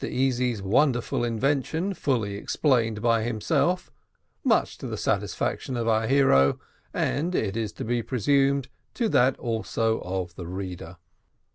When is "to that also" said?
8.95-9.99